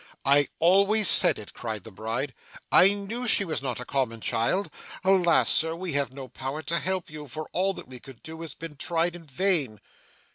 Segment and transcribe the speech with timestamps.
[0.25, 2.33] 'I always said it!' cried the bride,
[2.71, 4.71] 'I knew she was not a common child!
[5.03, 5.75] Alas, sir!
[5.75, 8.77] we have no power to help you, for all that we could do, has been
[8.77, 9.79] tried in vain.